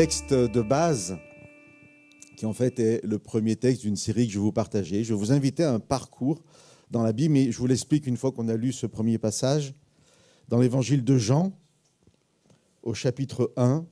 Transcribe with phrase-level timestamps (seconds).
[0.00, 1.18] texte de base,
[2.36, 5.02] qui en fait est le premier texte d'une série que je vais vous partager.
[5.02, 6.40] Je vais vous inviter à un parcours
[6.88, 9.74] dans la Bible, mais je vous l'explique une fois qu'on a lu ce premier passage.
[10.46, 11.52] Dans l'évangile de Jean,
[12.84, 13.84] au chapitre 1,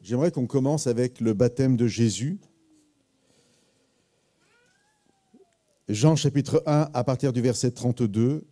[0.00, 2.38] j'aimerais qu'on commence avec le baptême de Jésus.
[5.88, 8.46] Jean chapitre 1 à partir du verset 32.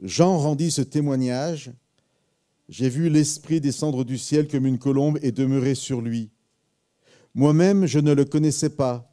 [0.00, 1.72] Jean rendit ce témoignage.
[2.68, 6.30] J'ai vu l'Esprit descendre du ciel comme une colombe et demeurer sur lui.
[7.34, 9.10] Moi-même, je ne le connaissais pas.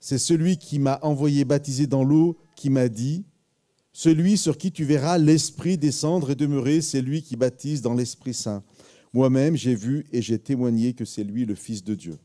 [0.00, 3.24] C'est celui qui m'a envoyé baptiser dans l'eau qui m'a dit,
[3.92, 8.34] Celui sur qui tu verras l'Esprit descendre et demeurer, c'est lui qui baptise dans l'Esprit
[8.34, 8.62] Saint.
[9.12, 12.18] Moi-même, j'ai vu et j'ai témoigné que c'est lui le Fils de Dieu.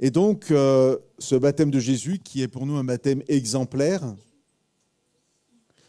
[0.00, 4.14] Et donc, euh, ce baptême de Jésus, qui est pour nous un baptême exemplaire,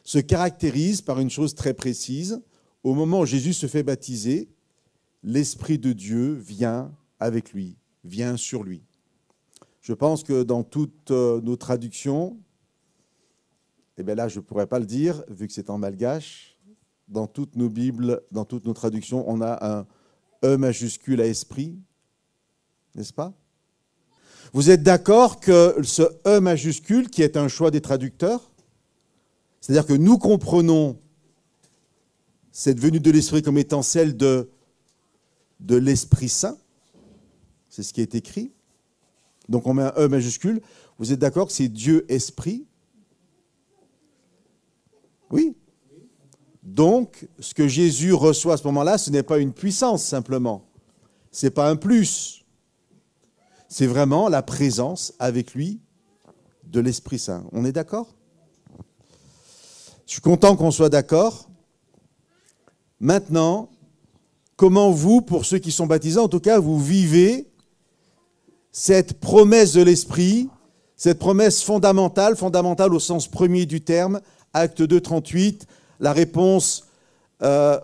[0.04, 2.42] se caractérise par une chose très précise.
[2.84, 4.50] Au moment où Jésus se fait baptiser,
[5.24, 8.84] l'Esprit de Dieu vient avec lui, vient sur lui.
[9.82, 12.38] Je pense que dans toutes euh, nos traductions,
[13.98, 16.58] et eh bien là je ne pourrais pas le dire vu que c'est en malgache,
[17.08, 19.88] dans toutes nos Bibles, dans toutes nos traductions, on a un
[20.44, 21.80] E majuscule à esprit,
[22.96, 23.34] n'est-ce pas?
[24.54, 28.52] Vous êtes d'accord que ce E majuscule, qui est un choix des traducteurs,
[29.62, 31.00] c'est-à-dire que nous comprenons
[32.58, 34.50] cette venue de l'Esprit comme étant celle de,
[35.70, 36.58] l'Esprit Saint.
[37.70, 38.52] C'est ce qui est écrit.
[39.48, 40.60] Donc on met un E majuscule.
[40.98, 42.66] Vous êtes d'accord que c'est Dieu Esprit?
[45.30, 45.56] Oui.
[46.64, 50.68] Donc, ce que Jésus reçoit à ce moment-là, ce n'est pas une puissance simplement.
[51.32, 52.44] Ce n'est pas un plus.
[53.70, 55.80] C'est vraiment la présence avec lui
[56.64, 57.46] de l'Esprit Saint.
[57.52, 58.16] On est d'accord?
[60.08, 61.47] Je suis content qu'on soit d'accord.
[63.00, 63.70] Maintenant,
[64.56, 67.48] comment vous, pour ceux qui sont baptisés, en tout cas, vous vivez
[68.72, 70.50] cette promesse de l'Esprit,
[70.96, 74.22] cette promesse fondamentale, fondamentale au sens premier du terme,
[74.54, 75.68] acte 2, 38,
[76.00, 76.88] la réponse
[77.44, 77.80] euh,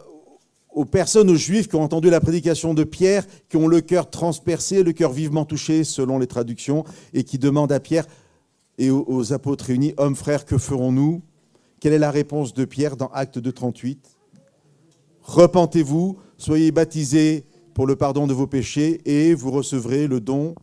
[0.74, 4.10] aux personnes, aux juifs qui ont entendu la prédication de Pierre, qui ont le cœur
[4.10, 8.08] transpercé, le cœur vivement touché, selon les traductions, et qui demandent à Pierre
[8.80, 11.22] et aux, apôtres réunis, hommes, frères, que ferons-nous?
[11.80, 14.13] Quelle est la réponse de Pierre dans Acte 2, 38
[15.24, 20.54] Repentez-vous, soyez baptisés pour le pardon de vos péchés et vous recevrez le don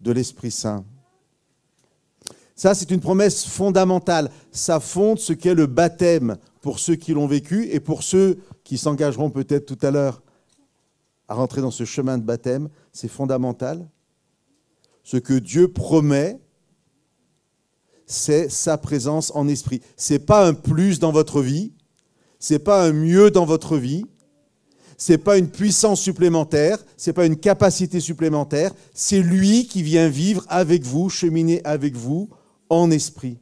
[0.00, 0.84] de l'Esprit Saint.
[2.54, 4.30] Ça, c'est une promesse fondamentale.
[4.52, 8.78] Ça fonde ce qu'est le baptême pour ceux qui l'ont vécu et pour ceux qui
[8.78, 10.22] s'engageront peut-être tout à l'heure
[11.26, 12.68] à rentrer dans ce chemin de baptême.
[12.92, 13.88] C'est fondamental.
[15.02, 16.38] Ce que Dieu promet,
[18.06, 19.80] c'est sa présence en esprit.
[19.96, 21.72] Ce n'est pas un plus dans votre vie,
[22.40, 24.04] ce n'est pas un mieux dans votre vie,
[24.98, 29.84] ce n'est pas une puissance supplémentaire, ce n'est pas une capacité supplémentaire, c'est lui qui
[29.84, 32.28] vient vivre avec vous, cheminer avec vous
[32.68, 33.38] en esprit.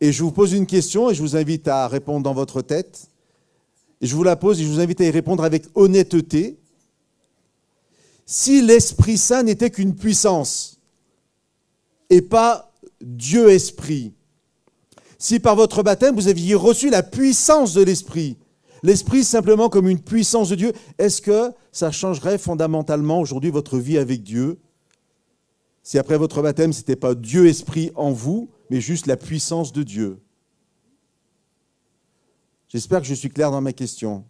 [0.00, 3.08] Et je vous pose une question et je vous invite à répondre dans votre tête.
[4.00, 6.58] Et je vous la pose et je vous invite à y répondre avec honnêteté.
[8.26, 10.78] Si l'Esprit Saint n'était qu'une puissance
[12.10, 14.13] et pas Dieu Esprit.
[15.18, 18.36] Si par votre baptême, vous aviez reçu la puissance de l'Esprit,
[18.82, 23.98] l'Esprit simplement comme une puissance de Dieu, est-ce que ça changerait fondamentalement aujourd'hui votre vie
[23.98, 24.58] avec Dieu?
[25.82, 29.72] Si après votre baptême, ce n'était pas Dieu Esprit en vous, mais juste la puissance
[29.72, 30.20] de Dieu.
[32.68, 34.24] J'espère que je suis clair dans ma question.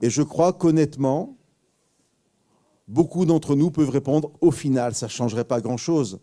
[0.00, 1.36] Et je crois qu'honnêtement,
[2.88, 6.20] beaucoup d'entre nous peuvent répondre, au final, ça ne changerait pas grand-chose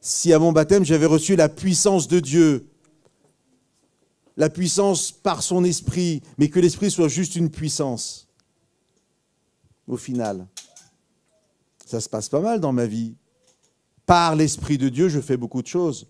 [0.00, 2.68] si à mon baptême j'avais reçu la puissance de Dieu,
[4.36, 8.28] la puissance par son esprit, mais que l'esprit soit juste une puissance.
[9.86, 10.46] Au final,
[11.84, 13.16] ça se passe pas mal dans ma vie.
[14.06, 16.08] Par l'esprit de Dieu, je fais beaucoup de choses.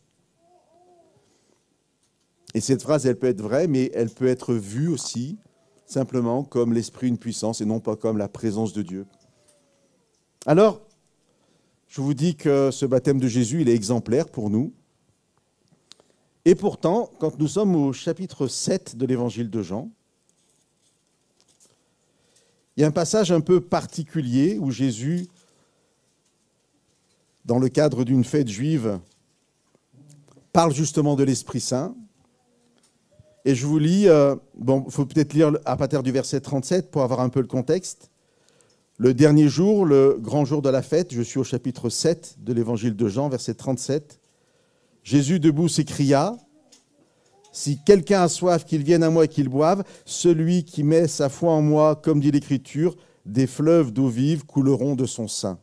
[2.54, 5.38] Et cette phrase, elle peut être vraie, mais elle peut être vue aussi
[5.86, 9.06] simplement comme l'esprit une puissance et non pas comme la présence de Dieu.
[10.46, 10.82] Alors,
[11.90, 14.72] je vous dis que ce baptême de Jésus, il est exemplaire pour nous.
[16.44, 19.90] Et pourtant, quand nous sommes au chapitre 7 de l'évangile de Jean,
[22.76, 25.26] il y a un passage un peu particulier où Jésus,
[27.44, 29.00] dans le cadre d'une fête juive,
[30.52, 31.96] parle justement de l'Esprit Saint.
[33.44, 36.92] Et je vous lis, euh, bon, il faut peut-être lire à partir du verset 37
[36.92, 38.09] pour avoir un peu le contexte.
[39.02, 42.52] Le dernier jour, le grand jour de la fête, je suis au chapitre 7 de
[42.52, 44.20] l'évangile de Jean, verset 37.
[45.02, 46.36] Jésus debout s'écria,
[47.50, 49.84] Si quelqu'un a soif, qu'il vienne à moi et qu'il boive.
[50.04, 52.94] Celui qui met sa foi en moi, comme dit l'Écriture,
[53.24, 55.58] des fleuves d'eau vive couleront de son sein.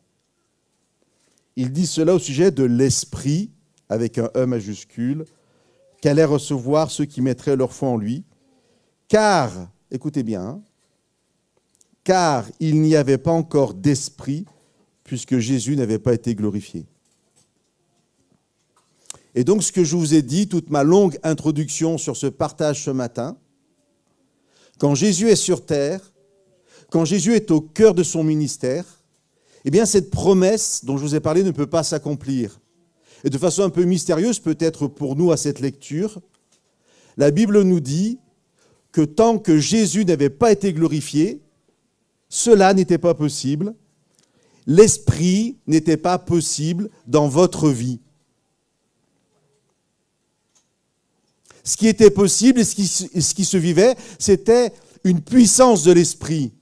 [1.55, 3.51] Il dit cela au sujet de l'Esprit,
[3.87, 5.25] avec un E majuscule,
[6.01, 8.25] qu'allaient recevoir ceux qui mettraient leur foi en lui.
[9.07, 9.51] Car,
[9.91, 10.61] écoutez bien, hein,
[12.07, 14.45] car il n'y avait pas encore d'esprit,
[15.03, 16.85] puisque Jésus n'avait pas été glorifié.
[19.35, 22.81] Et donc ce que je vous ai dit, toute ma longue introduction sur ce partage
[22.81, 23.37] ce matin,
[24.79, 26.13] quand Jésus est sur terre,
[26.91, 28.85] quand Jésus est au cœur de son ministère,
[29.65, 32.61] eh bien cette promesse dont je vous ai parlé ne peut pas s'accomplir.
[33.25, 36.21] Et de façon un peu mystérieuse peut-être pour nous à cette lecture,
[37.17, 38.17] la Bible nous dit
[38.93, 41.41] que tant que Jésus n'avait pas été glorifié,
[42.29, 43.73] cela n'était pas possible.
[44.65, 47.99] L'esprit n'était pas possible dans votre vie.
[51.67, 54.71] ce qui était possible et ce qui, se vivait, c'était
[55.03, 56.53] une puissance de l'esprit.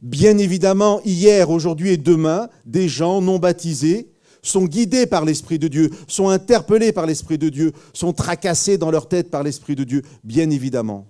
[0.00, 5.66] Bien évidemment, hier, aujourd'hui et demain, des gens non baptisés sont guidés par l'Esprit de
[5.66, 9.82] Dieu, sont interpellés par l'Esprit de Dieu, sont tracassés dans leur tête par l'Esprit de
[9.82, 11.08] Dieu, bien évidemment.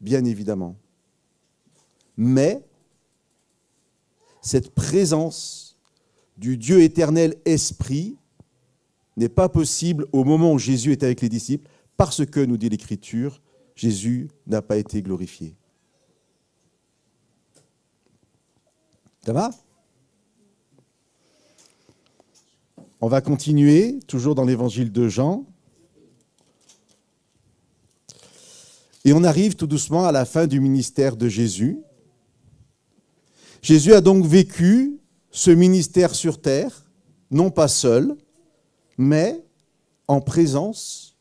[0.00, 0.76] Bien évidemment.
[2.22, 2.64] Mais
[4.42, 5.76] cette présence
[6.36, 8.16] du Dieu éternel Esprit
[9.16, 12.68] n'est pas possible au moment où Jésus est avec les disciples, parce que, nous dit
[12.68, 13.42] l'Écriture,
[13.74, 15.56] Jésus n'a pas été glorifié.
[19.26, 19.50] Ça va?
[23.00, 25.44] On va continuer, toujours dans l'évangile de Jean.
[29.04, 31.80] Et on arrive tout doucement à la fin du ministère de Jésus.
[33.62, 34.98] Jésus a donc vécu
[35.30, 36.90] ce ministère sur terre,
[37.30, 38.16] non pas seul,
[38.98, 39.44] mais
[40.08, 41.16] en présence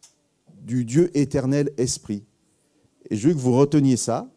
[0.64, 2.26] du Dieu éternel Esprit.
[3.12, 4.28] Et je veux que vous reteniez ça.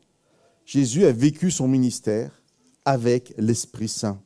[0.67, 2.43] Jésus a vécu son ministère
[2.85, 4.21] avec l'Esprit Saint,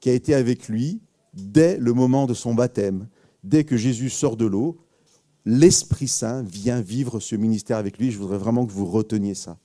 [0.00, 1.02] qui a été avec lui
[1.34, 3.08] dès le moment de son baptême.
[3.44, 4.78] Dès que Jésus sort de l'eau,
[5.44, 8.10] l'Esprit Saint vient vivre ce ministère avec lui.
[8.10, 9.58] Je voudrais vraiment que vous reteniez ça.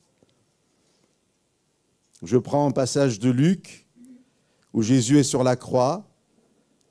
[2.22, 3.88] Je prends un passage de Luc
[4.74, 6.08] où Jésus est sur la croix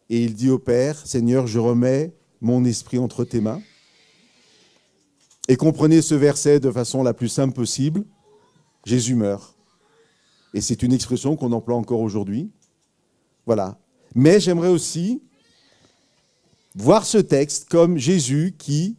[0.08, 3.62] et il dit au Père, Seigneur, je remets mon esprit entre tes mains.
[5.46, 8.04] Et comprenez ce verset de façon la plus simple possible.
[8.84, 9.56] Jésus meurt.
[10.52, 12.50] Et c'est une expression qu'on emploie encore aujourd'hui.
[13.46, 13.78] Voilà.
[14.16, 15.22] Mais j'aimerais aussi
[16.74, 18.96] voir ce texte comme Jésus qui,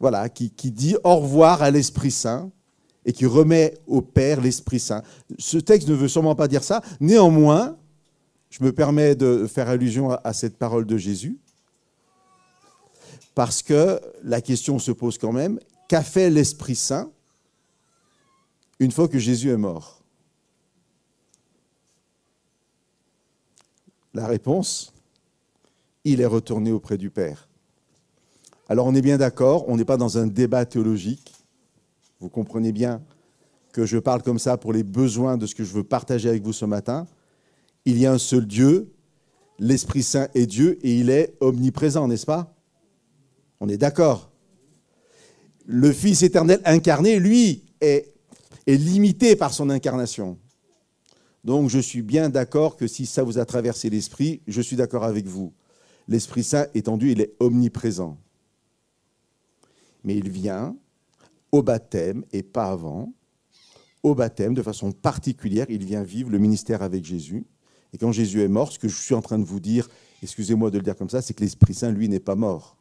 [0.00, 2.50] voilà, qui, qui dit au revoir à l'Esprit Saint
[3.04, 5.02] et qui remet au Père l'Esprit Saint.
[5.38, 6.82] Ce texte ne veut sûrement pas dire ça.
[7.00, 7.76] Néanmoins,
[8.50, 11.38] je me permets de faire allusion à cette parole de Jésus,
[13.34, 15.58] parce que la question se pose quand même,
[15.88, 17.10] qu'a fait l'Esprit Saint
[18.78, 20.02] une fois que Jésus est mort?
[24.14, 24.92] La réponse,
[26.04, 27.48] il est retourné auprès du Père.
[28.68, 31.32] Alors on est bien d'accord, on n'est pas dans un débat théologique.
[32.22, 33.02] Vous comprenez bien
[33.72, 36.42] que je parle comme ça pour les besoins de ce que je veux partager avec
[36.42, 37.06] vous ce matin
[37.84, 38.92] il y a un seul Dieu,
[39.58, 42.54] l'Esprit Saint est Dieu et il est omniprésent, n'est-ce pas?
[43.58, 44.30] On est d'accord.
[45.66, 48.14] Le Fils éternel incarné, lui, est,
[48.68, 50.38] limité par son incarnation.
[51.42, 55.02] Donc je suis bien d'accord que si ça vous a traversé l'esprit, je suis d'accord
[55.02, 55.52] avec vous.
[56.06, 58.16] L'Esprit Saint étendu, il est omniprésent.
[60.04, 60.76] Mais il vient
[61.52, 63.12] au baptême et pas avant.
[64.02, 67.44] Au baptême, de façon particulière, il vient vivre le ministère avec Jésus.
[67.92, 69.88] Et quand Jésus est mort, ce que je suis en train de vous dire,
[70.22, 72.76] excusez-moi de le dire comme ça, c'est que l'Esprit Saint, lui, n'est pas mort.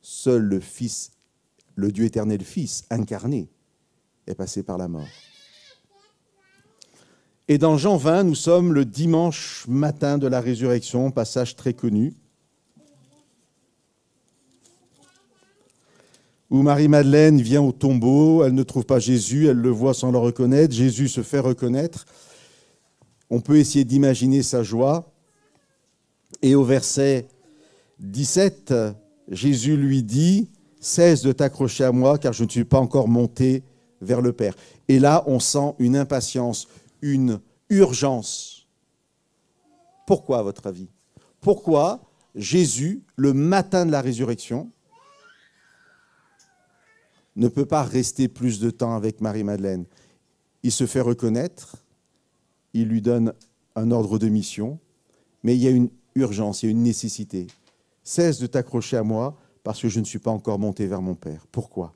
[0.00, 1.12] Seul le Fils,
[1.76, 3.48] le Dieu éternel Fils, incarné,
[4.26, 5.06] est passé par la mort.
[7.46, 12.14] Et dans Jean 20, nous sommes le dimanche matin de la résurrection, passage très connu,
[16.50, 20.18] où Marie-Madeleine vient au tombeau, elle ne trouve pas Jésus, elle le voit sans le
[20.18, 22.06] reconnaître, Jésus se fait reconnaître,
[23.30, 25.12] on peut essayer d'imaginer sa joie.
[26.40, 27.28] Et au verset
[28.00, 28.72] 17,
[29.28, 30.48] Jésus lui dit,
[30.80, 33.62] cesse de t'accrocher à moi car je ne suis pas encore monté
[34.00, 34.54] vers le Père.
[34.88, 36.68] Et là, on sent une impatience,
[37.02, 38.66] une urgence.
[40.06, 40.88] Pourquoi, à votre avis?
[41.40, 42.00] Pourquoi
[42.34, 44.70] Jésus, le matin de la résurrection,
[47.38, 49.84] ne peut pas rester plus de temps avec Marie-Madeleine
[50.62, 51.76] Il se fait reconnaître,
[52.74, 53.32] il lui donne
[53.76, 54.78] un ordre de mission,
[55.42, 57.46] mais il y a une urgence, il y a une nécessité.
[58.02, 61.14] Cesse de t'accrocher à moi parce que je ne suis pas encore monté vers mon
[61.14, 61.46] Père.
[61.52, 61.94] Pourquoi?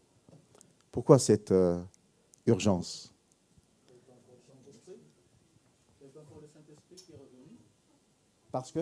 [0.91, 1.81] Pourquoi cette euh,
[2.47, 3.13] urgence?
[8.51, 8.81] Parce que?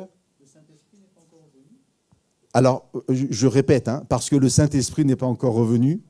[2.52, 6.02] Alors, je, répète, hein, parce que le Saint-Esprit n'est pas encore revenu.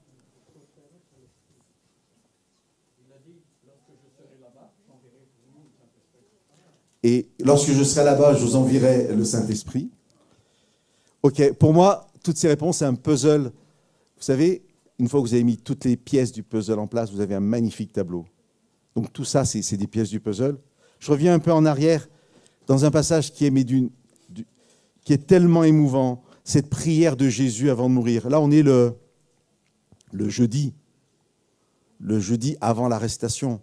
[7.02, 9.90] Et lorsque je serai là-bas, je vous enverrai le Saint-Esprit.
[11.22, 13.44] Ok, pour moi, toutes ces réponses, c'est un puzzle.
[13.44, 14.62] Vous savez,
[14.98, 17.34] une fois que vous avez mis toutes les pièces du puzzle en place, vous avez
[17.34, 18.26] un magnifique tableau.
[18.94, 20.58] Donc tout ça, c'est des pièces du puzzle.
[20.98, 22.06] Je reviens un peu en arrière
[22.66, 28.28] dans un passage qui est, tellement émouvant, cette prière de Jésus avant de mourir.
[28.28, 28.94] Là, on est le
[30.28, 30.74] jeudi,
[31.98, 33.60] le jeudi avant l'arrestation.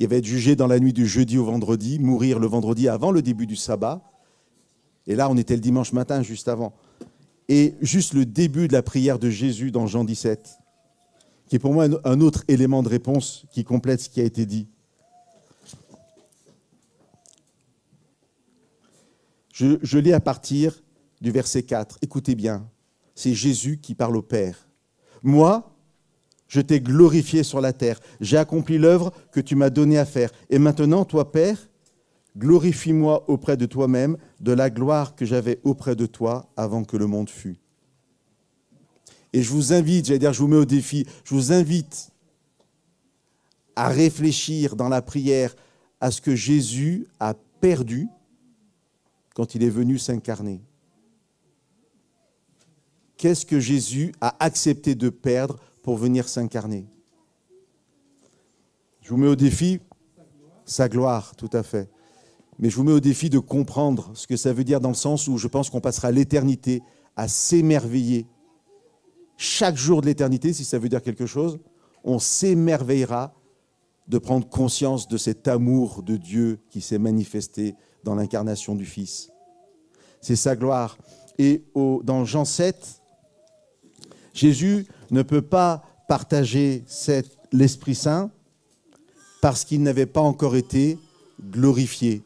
[0.00, 3.10] Il va être jugé dans la nuit du jeudi au vendredi, mourir le vendredi avant
[3.10, 4.02] le début du sabbat.
[5.06, 6.72] Et là, on était le dimanche matin, juste avant.
[7.50, 10.56] Et juste le début de la prière de Jésus dans Jean 17,
[11.46, 14.46] qui est pour moi un autre élément de réponse qui complète ce qui a été
[14.46, 14.68] dit.
[19.52, 20.82] Je, je lis à partir
[21.20, 21.98] du verset 4.
[22.00, 22.66] Écoutez bien,
[23.14, 24.66] c'est Jésus qui parle au Père.
[25.22, 25.70] Moi,
[26.50, 28.00] je t'ai glorifié sur la terre.
[28.20, 30.32] J'ai accompli l'œuvre que tu m'as donnée à faire.
[30.50, 31.70] Et maintenant, toi, Père,
[32.36, 37.06] glorifie-moi auprès de toi-même de la gloire que j'avais auprès de toi avant que le
[37.06, 37.56] monde fût.
[39.32, 42.10] Et je vous invite, j'allais dire, je vous mets au défi, je vous invite
[43.76, 45.54] à réfléchir dans la prière
[46.00, 48.08] à ce que Jésus a perdu
[49.36, 50.60] quand il est venu s'incarner.
[53.16, 56.86] Qu'est-ce que Jésus a accepté de perdre pour venir s'incarner.
[59.00, 59.80] Je vous mets au défi
[60.64, 61.90] sa gloire, tout à fait.
[62.58, 64.94] Mais je vous mets au défi de comprendre ce que ça veut dire dans le
[64.94, 66.82] sens où je pense qu'on passera l'éternité
[67.16, 68.26] à s'émerveiller.
[69.36, 71.58] Chaque jour de l'éternité, si ça veut dire quelque chose,
[72.04, 73.34] on s'émerveillera
[74.06, 79.30] de prendre conscience de cet amour de Dieu qui s'est manifesté dans l'incarnation du Fils.
[80.20, 80.98] C'est sa gloire.
[81.38, 83.00] Et dans Jean 7,
[84.34, 86.84] Jésus ne peut pas partager
[87.52, 88.30] l'Esprit Saint
[89.40, 90.98] parce qu'il n'avait pas encore été
[91.50, 92.22] glorifié.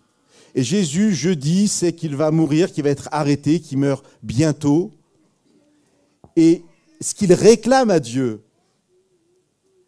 [0.55, 4.93] Et Jésus, jeudi, sait qu'il va mourir, qu'il va être arrêté, qu'il meurt bientôt.
[6.37, 6.63] Et
[7.01, 8.43] ce qu'il réclame à Dieu,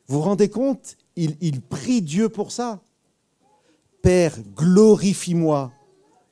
[0.08, 2.80] vous vous rendez compte il, il prie Dieu pour ça.
[4.02, 5.72] Père, glorifie-moi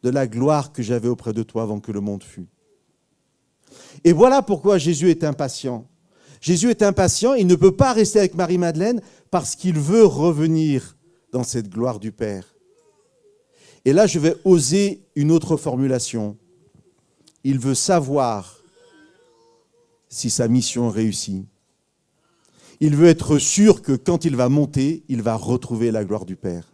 [0.03, 2.47] de la gloire que j'avais auprès de toi avant que le monde fût.
[4.05, 5.87] Et voilà pourquoi Jésus est impatient.
[6.45, 10.95] Jésus est impatient, il ne peut pas rester avec Marie-Madeleine parce qu'il veut revenir
[11.33, 12.55] dans cette gloire du Père.
[13.87, 16.37] Et là, je vais oser une autre formulation.
[17.45, 18.59] Il veut savoir
[20.11, 21.47] si sa mission réussit.
[22.79, 26.37] Il veut être sûr que quand il va monter, il va retrouver la gloire du
[26.37, 26.71] Père.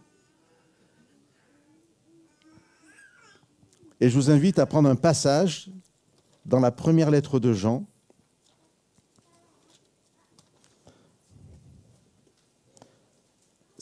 [4.01, 5.71] Et je vous invite à prendre un passage
[6.45, 7.85] dans la première lettre de Jean,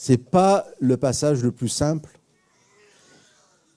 [0.07, 2.19] n'est pas le passage le plus simple.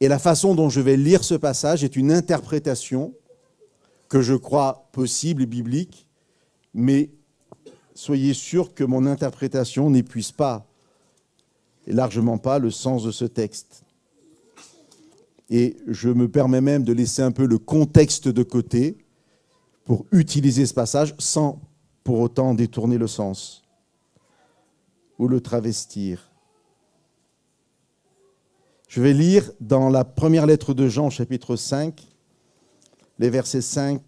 [0.01, 3.15] Et la façon dont je vais lire ce passage est une interprétation
[4.09, 6.07] que je crois possible et biblique,
[6.75, 7.11] mais
[7.95, 10.67] soyez sûr que mon interprétation n'épuise pas,
[11.87, 13.85] et largement pas, le sens de ce texte.
[15.51, 18.97] Et je me permets même de laisser un peu le contexte de côté
[19.85, 21.61] pour utiliser ce passage sans
[22.05, 23.62] pour autant détourner le sens
[25.19, 26.31] ou le travestir.
[28.89, 32.07] Je vais lire dans la première lettre de Jean, chapitre 5,
[33.19, 34.03] les versets 5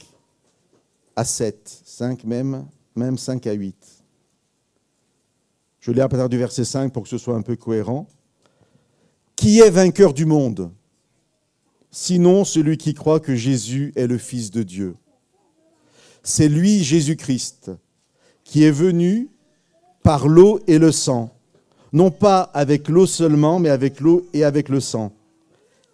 [1.16, 4.04] à 7, 5 même, même 5 à 8.
[5.80, 8.06] Je lis à partir du verset 5 pour que ce soit un peu cohérent.
[9.36, 10.70] Qui est vainqueur du monde?
[11.90, 14.96] Sinon celui qui croit que Jésus est le Fils de Dieu.
[16.22, 17.70] C'est lui, Jésus-Christ,
[18.44, 19.30] qui est venu
[20.04, 21.30] par l'eau et le sang.
[21.92, 25.12] Non pas avec l'eau seulement, mais avec l'eau et avec le sang.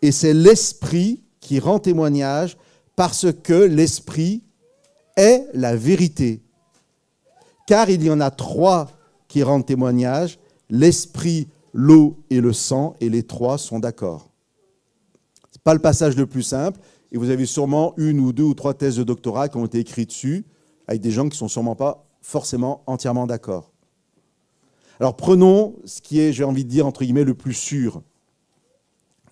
[0.02, 2.58] Et c'est l'Esprit qui rend témoignage
[2.96, 4.42] parce que l'Esprit
[5.16, 6.42] est la vérité.
[7.66, 8.90] Car il y en a trois
[9.28, 10.38] qui rendent témoignage,
[10.68, 14.28] l'Esprit, l'eau et le sang, et les trois sont d'accord.
[15.52, 16.80] Ce n'est pas le passage le plus simple,
[17.12, 19.78] et vous avez sûrement une ou deux ou trois thèses de doctorat qui ont été
[19.78, 20.44] écrites dessus,
[20.88, 23.69] avec des gens qui ne sont sûrement pas forcément entièrement d'accord.
[25.00, 28.02] Alors prenons ce qui est, j'ai envie de dire, entre guillemets, le plus sûr.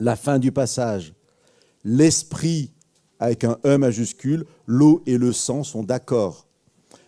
[0.00, 1.14] La fin du passage.
[1.84, 2.72] L'Esprit
[3.20, 6.46] avec un E majuscule, l'eau et le sang sont d'accord.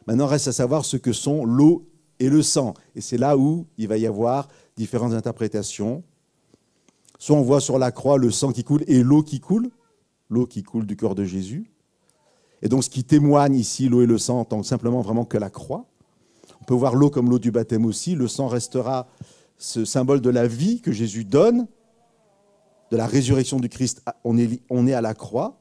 [0.06, 1.88] Maintenant, reste à savoir ce que sont l'eau
[2.18, 2.74] et le sang.
[2.94, 6.02] Et c'est là où il va y avoir différentes interprétations.
[7.18, 9.70] Soit on voit sur la croix le sang qui coule et l'eau qui coule,
[10.28, 11.70] l'eau qui coule du corps de Jésus.
[12.62, 15.24] Et donc ce qui témoigne ici, l'eau et le sang, en tant que simplement vraiment
[15.24, 15.89] que la croix.
[16.70, 18.14] Peut voir l'eau comme l'eau du baptême aussi.
[18.14, 19.08] Le sang restera
[19.58, 21.66] ce symbole de la vie que Jésus donne,
[22.92, 24.02] de la résurrection du Christ.
[24.22, 25.58] On est, on est à la croix.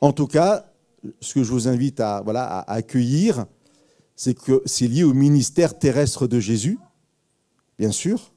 [0.00, 0.72] En tout cas,
[1.20, 2.18] ce que je vous invite à
[2.66, 3.46] accueillir,
[4.16, 6.80] c'est que c'est lié au ministère terrestre de Jésus,
[7.78, 8.32] bien sûr,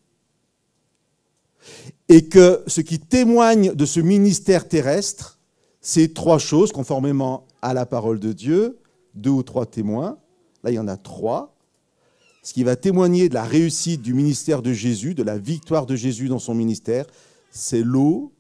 [2.10, 5.40] et que ce qui témoigne de ce ministère terrestre,
[5.82, 8.78] c'est trois choses, conformément à la parole de Dieu,
[9.16, 10.20] deux ou trois témoins.
[10.64, 11.56] Là, il y en a trois.
[12.42, 15.96] Ce qui va témoigner de la réussite du ministère de Jésus, de la victoire de
[15.96, 17.06] Jésus dans son ministère,
[17.52, 18.32] c'est l'eau,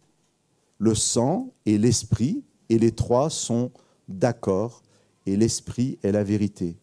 [0.78, 2.44] le sang et l'esprit.
[2.70, 3.72] Et les trois sont
[4.08, 4.84] d'accord.
[5.26, 6.78] Et l'esprit est la vérité.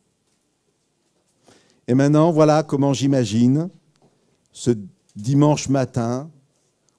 [1.88, 3.68] Et maintenant, voilà comment j'imagine
[4.52, 4.72] ce
[5.14, 6.30] dimanche matin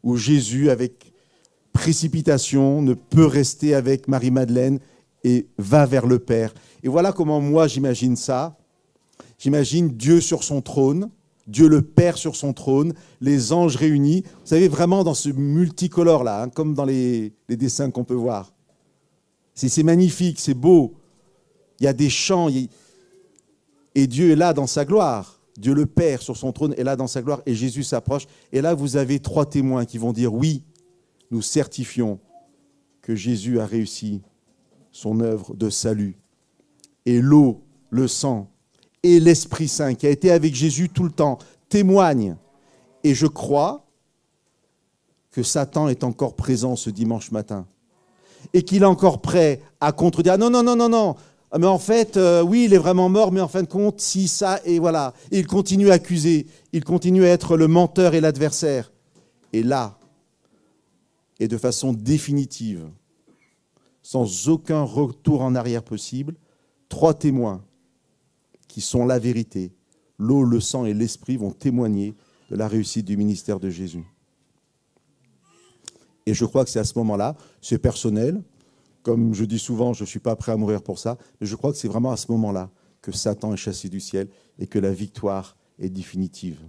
[0.04, 1.12] où Jésus, avec
[1.74, 4.80] précipitation, ne peut rester avec Marie-Madeleine
[5.24, 6.54] et va vers le Père.
[6.84, 8.58] Et voilà comment moi j'imagine ça.
[9.38, 11.10] J'imagine Dieu sur son trône,
[11.48, 14.24] Dieu le Père sur son trône, les anges réunis.
[14.24, 18.54] Vous savez, vraiment dans ce multicolore-là, hein, comme dans les, les dessins qu'on peut voir.
[19.54, 20.96] C'est magnifique, c'est beau.
[21.80, 22.50] Il y a des chants,
[23.96, 25.38] et Dieu est là dans sa gloire.
[25.58, 28.28] Dieu le Père sur son trône est là dans sa gloire et Jésus s'approche.
[28.54, 30.64] Et là, vous avez trois témoins qui vont dire oui,
[31.32, 32.20] nous certifions
[33.02, 34.22] que Jésus a réussi
[34.92, 36.16] son œuvre de salut.
[37.08, 38.52] Et l'eau, le sang
[39.02, 41.38] et l'Esprit Saint qui a été avec Jésus tout le temps
[41.70, 42.36] témoignent.
[43.06, 43.86] Et je crois
[45.32, 47.66] que Satan est encore présent ce dimanche matin
[48.54, 50.38] et qu'il est encore prêt à contredire.
[50.38, 51.16] Non, non, non, non, non.
[51.50, 54.02] Ah, mais en fait, euh, oui, il est vraiment mort, mais en fin de compte,
[54.02, 55.14] si ça, et voilà.
[55.32, 58.92] il continue à accuser, il continue à être le menteur et l'adversaire.
[59.54, 59.98] Et là,
[61.40, 62.90] et de façon définitive,
[64.04, 66.36] sans aucun retour en arrière possible,
[66.90, 67.64] trois témoins
[68.68, 69.72] qui sont la vérité.
[70.18, 72.16] L'eau, le sang et l'esprit vont témoigner
[72.50, 74.06] de la réussite du ministère de Jésus.
[76.26, 78.42] Et je crois que c'est à ce moment-là, c'est personnel,
[79.04, 81.56] comme je dis souvent, je ne suis pas prêt à mourir pour ça, mais je
[81.56, 82.70] crois que c'est vraiment à ce moment-là
[83.02, 84.28] que Satan est chassé du ciel
[84.60, 86.60] et que la victoire est définitive.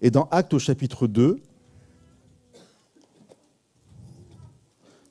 [0.00, 1.38] Et dans Actes au chapitre 2,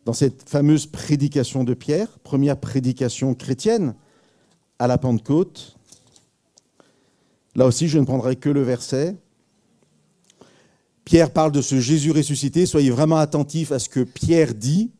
[0.05, 3.93] dans cette fameuse prédication de Pierre, première prédication chrétienne
[4.79, 5.77] à la Pentecôte,
[7.55, 9.15] là aussi je ne prendrai que le verset.
[11.05, 14.91] Pierre parle de ce Jésus ressuscité, soyez vraiment attentifs à ce que Pierre dit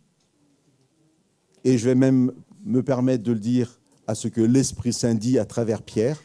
[1.63, 2.31] et je vais même
[2.63, 6.21] me permettre de le dire à ce que l'Esprit Saint dit à travers Pierre.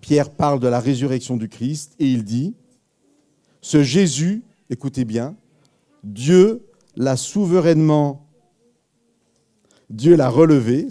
[0.00, 2.54] Pierre parle de la résurrection du Christ et il dit,
[3.60, 5.36] ce Jésus, écoutez bien,
[6.04, 6.67] Dieu
[6.98, 8.26] l'a souverainement,
[9.88, 10.88] Dieu l'a relevé,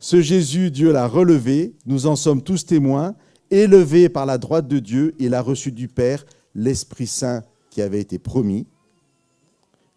[0.00, 3.14] ce Jésus, Dieu l'a relevé, nous en sommes tous témoins,
[3.50, 8.00] élevé par la droite de Dieu, il a reçu du Père l'Esprit Saint qui avait
[8.00, 8.66] été promis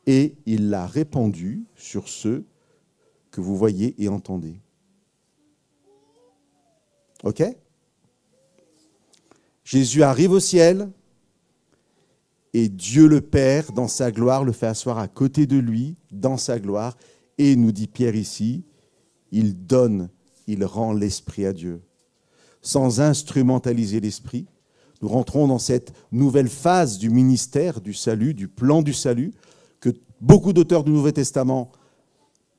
[0.06, 2.46] et il l'a répandu sur ceux
[3.32, 4.62] que vous voyez et entendez.
[7.24, 7.44] OK?
[9.64, 10.92] Jésus arrive au ciel
[12.58, 16.38] et Dieu le Père, dans sa gloire, le fait asseoir à côté de lui, dans
[16.38, 16.96] sa gloire,
[17.38, 18.64] et nous dit Pierre ici,
[19.34, 20.08] il donne,
[20.48, 21.82] il rend l'Esprit à Dieu.
[22.62, 24.46] Sans instrumentaliser l'Esprit,
[25.02, 29.34] nous rentrons dans cette nouvelle phase du ministère du salut, du plan du salut,
[29.82, 29.90] que
[30.22, 31.74] beaucoup d'auteurs du Nouveau Testament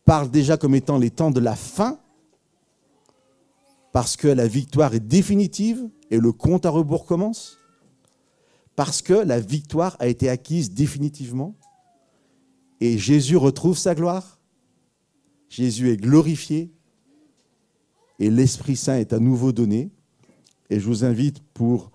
[0.04, 1.98] parlent déjà comme étant les temps de la fin,
[3.92, 7.56] parce que la victoire est définitive et le compte à rebours commence,
[8.76, 11.56] parce que la victoire a été acquise définitivement,
[12.80, 14.38] et Jésus retrouve sa gloire,
[15.48, 16.70] Jésus est glorifié,
[18.18, 19.90] et l'Esprit Saint est à nouveau donné.
[20.70, 21.90] Et je vous invite pour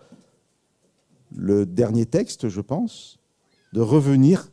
[1.35, 3.19] le dernier texte, je pense,
[3.73, 4.51] de revenir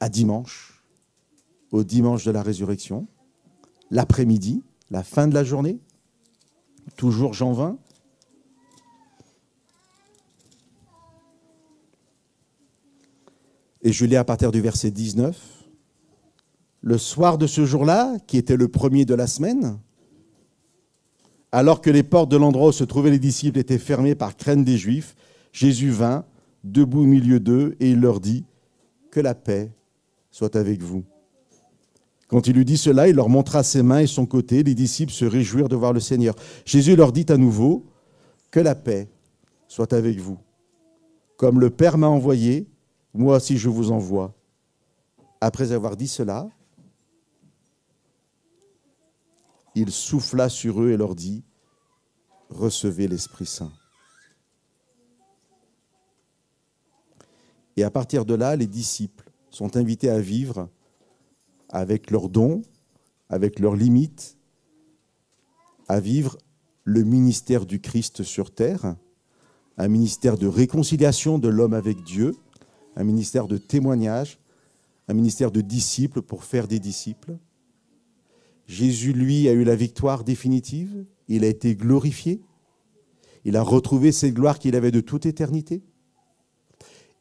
[0.00, 0.84] à dimanche,
[1.72, 3.06] au dimanche de la résurrection,
[3.90, 5.80] l'après-midi, la fin de la journée,
[6.96, 7.78] toujours Jean 20.
[13.86, 15.38] Et je lis à partir du verset 19.
[16.80, 19.78] Le soir de ce jour-là, qui était le premier de la semaine,
[21.52, 24.64] alors que les portes de l'endroit où se trouvaient les disciples étaient fermées par crainte
[24.64, 25.14] des Juifs,
[25.52, 26.24] Jésus vint,
[26.64, 28.44] debout au milieu d'eux, et il leur dit,
[29.12, 29.70] Que la paix
[30.32, 31.04] soit avec vous.
[32.26, 34.64] Quand il lui dit cela, il leur montra ses mains et son côté.
[34.64, 36.34] Les disciples se réjouirent de voir le Seigneur.
[36.64, 37.86] Jésus leur dit à nouveau,
[38.50, 39.08] Que la paix
[39.68, 40.38] soit avec vous.
[41.36, 42.66] Comme le Père m'a envoyé,
[43.16, 44.34] moi aussi je vous envoie.
[45.40, 46.48] Après avoir dit cela,
[49.74, 51.44] il souffla sur eux et leur dit,
[52.48, 53.72] Recevez l'Esprit Saint.
[57.76, 60.68] Et à partir de là, les disciples sont invités à vivre
[61.68, 62.62] avec leurs dons,
[63.28, 64.38] avec leurs limites,
[65.88, 66.38] à vivre
[66.84, 68.96] le ministère du Christ sur terre,
[69.76, 72.34] un ministère de réconciliation de l'homme avec Dieu,
[72.96, 74.38] un ministère de témoignage,
[75.08, 77.36] un ministère de disciples pour faire des disciples.
[78.66, 82.40] Jésus, lui, a eu la victoire définitive, il a été glorifié,
[83.44, 85.82] il a retrouvé cette gloire qu'il avait de toute éternité,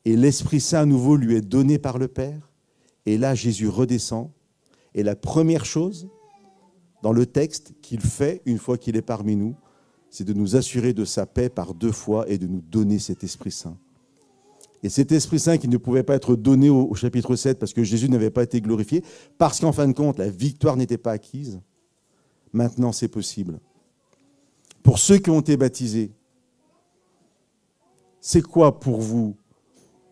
[0.06, 2.52] et l'Esprit Saint à nouveau lui est donné par le Père,
[3.06, 4.32] et là Jésus redescend,
[4.96, 6.08] et la première chose
[7.04, 9.56] dans le texte qu'il fait une fois qu'il est parmi nous,
[10.10, 13.24] c'est de nous assurer de sa paix par deux fois et de nous donner cet
[13.24, 13.78] Esprit Saint.
[14.86, 17.84] Et cet Esprit Saint qui ne pouvait pas être donné au, chapitre 7 parce que
[17.84, 19.04] Jésus n'avait pas été glorifié,
[19.40, 21.60] parce qu'en fin de compte, la victoire n'était pas acquise,
[22.54, 23.60] maintenant c'est possible.
[24.84, 26.12] Pour ceux qui ont été baptisés,
[28.22, 29.36] c'est quoi pour vous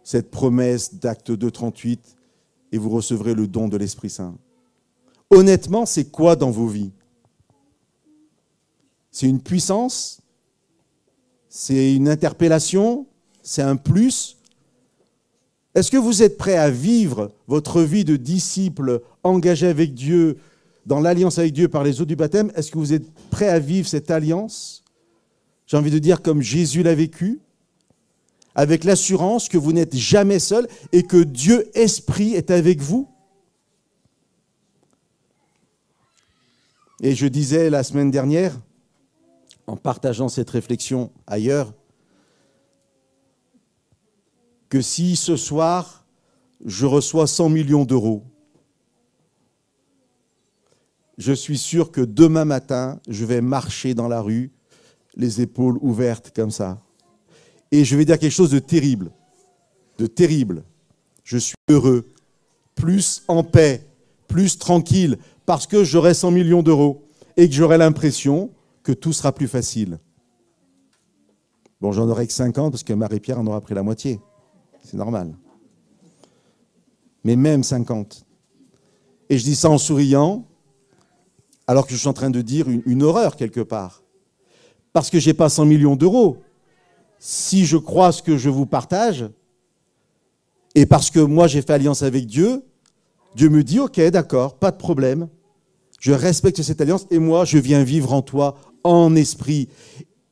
[0.02, 2.00] cette promesse d'acte 2.38
[2.72, 4.36] et vous recevrez le don de l'Esprit Saint?
[5.30, 6.94] Honnêtement, c'est quoi dans vos vies?
[9.12, 10.20] C'est une puissance?
[11.48, 13.06] C'est une interpellation?
[13.44, 14.40] C'est un plus?
[15.76, 20.38] Est-ce que vous êtes prêt à vivre votre vie de disciple engagé avec Dieu,
[20.86, 22.52] dans l'alliance avec Dieu par les eaux du baptême?
[22.56, 24.84] Est-ce que vous êtes prêt à vivre cette alliance?
[25.66, 27.40] J'ai envie de dire comme Jésus l'a vécu
[28.56, 33.10] avec l'assurance que vous n'êtes jamais seul et que Dieu Esprit est avec vous.
[37.02, 38.60] Et je disais la semaine dernière,
[39.66, 41.74] en partageant cette réflexion ailleurs,
[44.74, 46.04] que si ce soir,
[46.66, 48.24] je reçois 100 millions d'euros,
[51.20, 54.52] je suis sûr que demain matin, je vais marcher dans la rue,
[55.16, 56.82] les épaules ouvertes comme ça.
[57.72, 59.12] Et je vais dire quelque chose de terrible,
[60.00, 60.64] de terrible.
[61.24, 62.12] Je suis heureux,
[62.74, 63.86] plus en paix,
[64.28, 67.08] plus tranquille, parce que j'aurai 100 millions d'euros
[67.38, 68.50] et que j'aurai l'impression
[68.82, 70.00] que tout sera plus facile.
[71.80, 74.20] Bon, j'en aurai que 50 parce que Marie-Pierre en aura pris la moitié.
[74.84, 75.36] C'est normal.
[77.24, 78.26] Mais même 50.
[79.30, 80.46] Et je dis ça en souriant,
[81.65, 84.04] alors que je suis en train de dire une, horreur quelque part.
[84.91, 86.38] Parce que je n'ai pas 100 millions d'euros.
[87.17, 89.26] Si je crois ce que je vous partage,
[90.76, 92.63] et parce que moi j'ai fait alliance avec Dieu,
[93.36, 95.30] Dieu me dit, ok, d'accord, pas de problème.
[96.00, 99.69] Je respecte cette alliance et moi, je viens vivre en toi en esprit.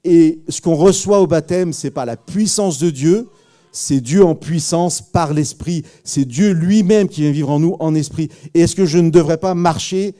[0.03, 3.29] Et ce qu'on reçoit au baptême, c'est pas la puissance de Dieu,
[3.71, 5.83] c'est Dieu en puissance par l'esprit.
[6.03, 8.29] C'est Dieu lui-même qui vient vivre en nous en esprit.
[8.53, 10.15] Et est-ce que je ne devrais pas marcher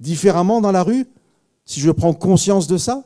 [0.00, 1.06] différemment dans la rue
[1.64, 3.04] si je prends conscience de ça?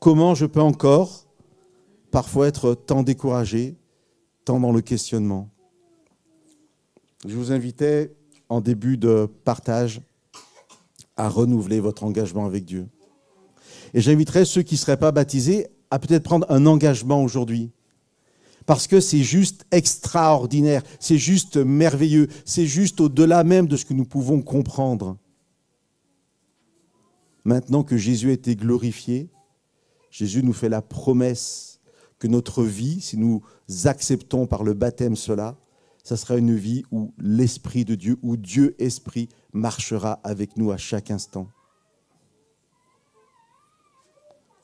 [0.00, 1.26] Comment je peux encore
[2.10, 3.76] parfois être tant découragé,
[4.44, 5.48] tant dans le questionnement?
[7.26, 8.12] Je vous invitais
[8.48, 10.00] en début de partage
[11.16, 12.86] à renouveler votre engagement avec Dieu.
[13.94, 17.70] Et j'inviterais ceux qui ne seraient pas baptisés à peut-être prendre un engagement aujourd'hui.
[18.66, 23.94] Parce que c'est juste extraordinaire, c'est juste merveilleux, c'est juste au-delà même de ce que
[23.94, 25.16] nous pouvons comprendre.
[27.44, 29.30] Maintenant que Jésus a été glorifié,
[30.10, 31.80] Jésus nous fait la promesse
[32.18, 33.42] que notre vie, si nous
[33.84, 35.56] acceptons par le baptême cela,
[36.02, 40.76] ça sera une vie où l'Esprit de Dieu, où Dieu Esprit marchera avec nous à
[40.76, 41.48] chaque instant.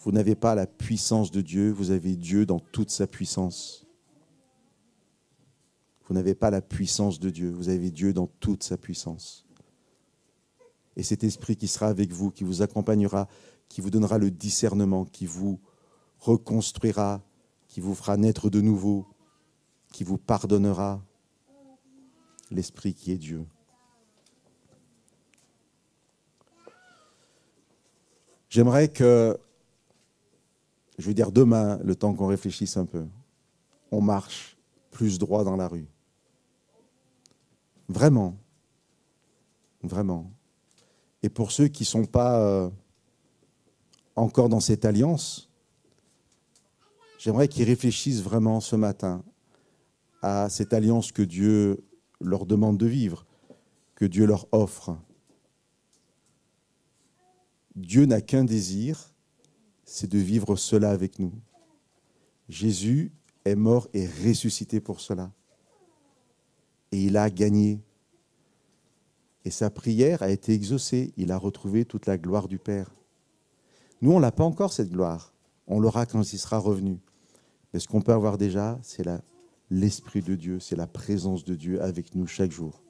[0.01, 3.87] Vous n'avez pas la puissance de Dieu, vous avez Dieu dans toute sa puissance.
[6.13, 9.47] Vous n'avez pas la puissance de Dieu, vous avez Dieu dans toute sa puissance.
[10.95, 13.29] Et cet esprit qui sera avec vous, qui vous accompagnera,
[13.71, 15.59] qui vous donnera le discernement, qui vous
[16.19, 17.23] reconstruira,
[17.67, 19.07] qui vous fera naître de nouveau,
[19.91, 21.03] qui vous pardonnera,
[22.51, 23.47] l'Esprit qui est Dieu.
[28.51, 29.39] J'aimerais que,
[30.99, 33.07] je veux dire demain, le temps qu'on réfléchisse un peu,
[33.91, 34.59] on marche
[34.91, 35.89] plus droit dans la rue.
[37.89, 38.37] Vraiment.
[39.83, 40.31] Vraiment.
[41.23, 42.71] Et pour ceux qui ne sont pas euh,
[44.17, 45.51] encore dans cette alliance,
[47.19, 49.25] j'aimerais qu'ils réfléchissent vraiment ce matin
[50.23, 51.85] à cette alliance que Dieu
[52.21, 53.27] leur demande de vivre,
[53.95, 54.97] que Dieu leur offre.
[57.75, 59.13] Dieu n'a qu'un désir,
[59.85, 61.33] c'est de vivre cela avec nous.
[62.49, 63.13] Jésus
[63.45, 65.33] est mort et ressuscité pour cela.
[66.93, 67.81] Et il a gagné.
[69.45, 71.13] Et sa prière a été exaucée.
[71.17, 72.95] Il a retrouvé toute la gloire du Père.
[74.01, 75.33] Nous, on n'a pas encore cette gloire.
[75.67, 76.99] On l'aura quand il sera revenu.
[77.73, 79.07] Mais ce qu'on peut avoir déjà, c'est
[79.71, 82.83] l'Esprit de Dieu, c'est la présence de Dieu avec nous chaque jour.